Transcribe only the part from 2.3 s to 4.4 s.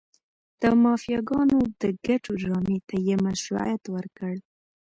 ډرامې ته یې مشروعیت ورکړ.